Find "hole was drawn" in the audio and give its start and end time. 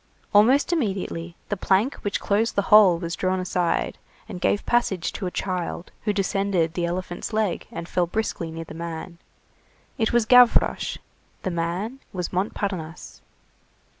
2.73-3.39